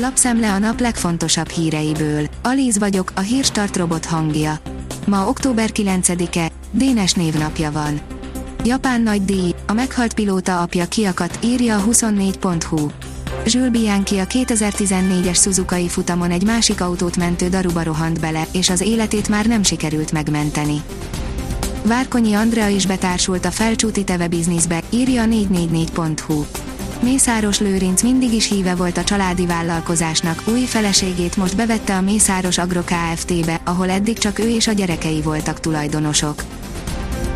[0.00, 2.26] Lapszemle a nap legfontosabb híreiből.
[2.42, 4.60] Alíz vagyok, a hírstart robot hangja.
[5.06, 8.00] Ma október 9-e, Dénes névnapja van.
[8.64, 12.90] Japán nagy díj, a meghalt pilóta apja kiakat, írja a 24.hu.
[13.44, 18.80] Jules Bianchi a 2014-es Suzuki futamon egy másik autót mentő daruba rohant bele, és az
[18.80, 20.82] életét már nem sikerült megmenteni.
[21.84, 26.44] Várkonyi Andrea is betársult a felcsúti teve bizniszbe, írja a 444.hu.
[27.02, 32.58] Mészáros Lőrinc mindig is híve volt a családi vállalkozásnak, új feleségét most bevette a Mészáros
[32.58, 36.42] Agro Kft-be, ahol eddig csak ő és a gyerekei voltak tulajdonosok.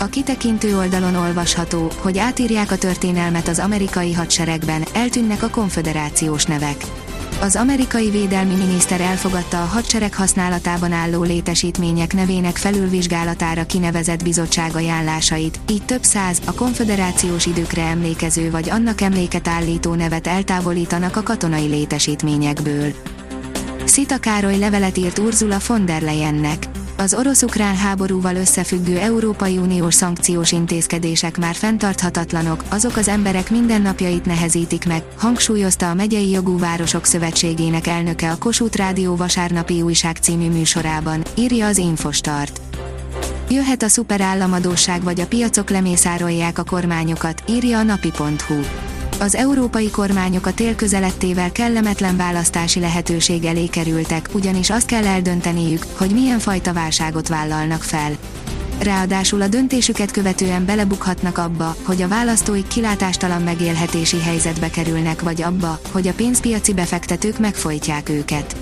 [0.00, 6.84] A kitekintő oldalon olvasható, hogy átírják a történelmet az amerikai hadseregben, eltűnnek a konföderációs nevek.
[7.40, 15.60] Az amerikai védelmi miniszter elfogadta a hadsereg használatában álló létesítmények nevének felülvizsgálatára kinevezett bizottság ajánlásait,
[15.70, 21.66] így több száz, a konföderációs időkre emlékező vagy annak emléket állító nevet eltávolítanak a katonai
[21.66, 22.92] létesítményekből.
[23.84, 30.52] Szita Károly levelet írt Ursula von der Leyennek az orosz-ukrán háborúval összefüggő Európai Uniós szankciós
[30.52, 37.86] intézkedések már fenntarthatatlanok, azok az emberek mindennapjait nehezítik meg, hangsúlyozta a Megyei Jogú Városok Szövetségének
[37.86, 42.60] elnöke a Kossuth Rádió vasárnapi újság című műsorában, írja az Infostart.
[43.50, 48.85] Jöhet a szuperállamadóság vagy a piacok lemészárolják a kormányokat, írja a napi.hu
[49.20, 55.84] az európai kormányok a tél közelettével kellemetlen választási lehetőség elé kerültek, ugyanis azt kell eldönteniük,
[55.96, 58.16] hogy milyen fajta válságot vállalnak fel.
[58.82, 65.80] Ráadásul a döntésüket követően belebukhatnak abba, hogy a választóik kilátástalan megélhetési helyzetbe kerülnek vagy abba,
[65.90, 68.56] hogy a pénzpiaci befektetők megfojtják őket.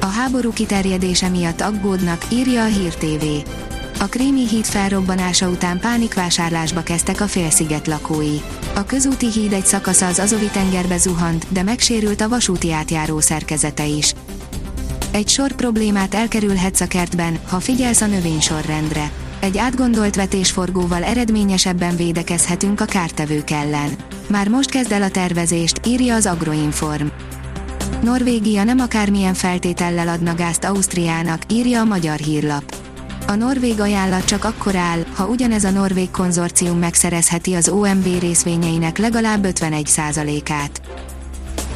[0.00, 3.24] A háború kiterjedése miatt aggódnak, írja a Hír TV.
[4.04, 8.40] A krémi híd felrobbanása után pánikvásárlásba kezdtek a félsziget lakói.
[8.74, 13.86] A közúti híd egy szakasza az Azovi tengerbe zuhant, de megsérült a vasúti átjáró szerkezete
[13.86, 14.14] is.
[15.10, 19.10] Egy sor problémát elkerülhetsz a kertben, ha figyelsz a növénysorrendre.
[19.40, 23.90] Egy átgondolt vetésforgóval eredményesebben védekezhetünk a kártevők ellen.
[24.26, 27.06] Már most kezd el a tervezést, írja az Agroinform.
[28.02, 32.83] Norvégia nem akármilyen feltétellel adna gázt Ausztriának, írja a magyar hírlap.
[33.26, 38.98] A norvég ajánlat csak akkor áll, ha ugyanez a norvég konzorcium megszerezheti az OMV részvényeinek
[38.98, 40.80] legalább 51%-át.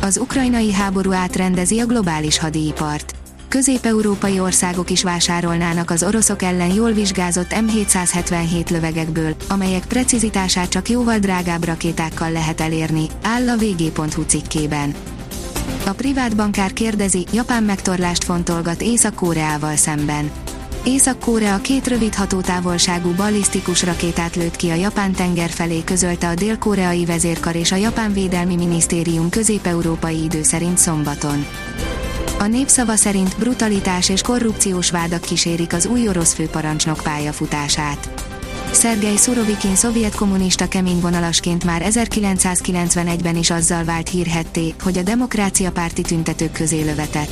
[0.00, 3.14] Az ukrajnai háború átrendezi a globális hadipart.
[3.48, 11.18] Közép-európai országok is vásárolnának az oroszok ellen jól vizsgázott M777 lövegekből, amelyek precizitását csak jóval
[11.18, 14.94] drágább rakétákkal lehet elérni, áll a vg.hu cikkében.
[15.86, 20.30] A privát bankár kérdezi, Japán megtorlást fontolgat Észak-Koreával szemben.
[20.88, 27.04] Észak-Korea két rövid hatótávolságú ballisztikus rakétát lőtt ki a Japán tenger felé közölte a dél-koreai
[27.04, 31.46] vezérkar és a Japán Védelmi Minisztérium közép-európai idő szerint szombaton.
[32.38, 38.10] A népszava szerint brutalitás és korrupciós vádak kísérik az új orosz főparancsnok pályafutását.
[38.70, 46.02] Szergej Szurovikin szovjet kommunista keményvonalasként már 1991-ben is azzal vált hírhetté, hogy a demokrácia párti
[46.02, 47.30] tüntetők közé lövetett.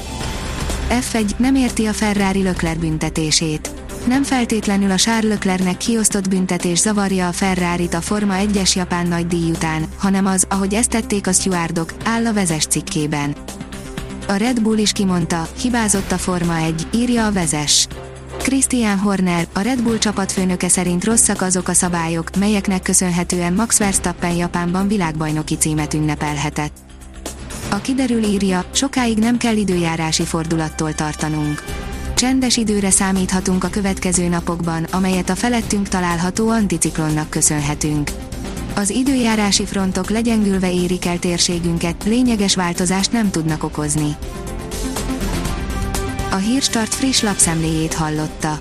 [0.91, 3.70] F1 nem érti a Ferrari Lökler büntetését.
[4.06, 9.26] Nem feltétlenül a Charles Leclercnek kiosztott büntetés zavarja a Ferrarit a Forma 1-es japán nagy
[9.26, 13.34] díj után, hanem az, ahogy ezt tették a stewardok, áll a vezes cikkében.
[14.28, 17.86] A Red Bull is kimondta, hibázott a Forma 1, írja a vezes.
[18.38, 24.34] Christian Horner, a Red Bull csapatfőnöke szerint rosszak azok a szabályok, melyeknek köszönhetően Max Verstappen
[24.34, 26.85] Japánban világbajnoki címet ünnepelhetett.
[27.76, 31.64] A kiderül írja, sokáig nem kell időjárási fordulattól tartanunk.
[32.14, 38.10] Csendes időre számíthatunk a következő napokban, amelyet a felettünk található anticiklonnak köszönhetünk.
[38.75, 44.16] Az időjárási frontok legyengülve érik el térségünket, lényeges változást nem tudnak okozni.
[46.31, 48.60] A Hírstart friss lapszemléjét hallotta.